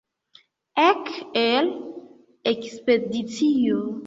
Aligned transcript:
Ek 0.85 1.11
al 1.43 1.69
ekspedicio! 2.55 3.81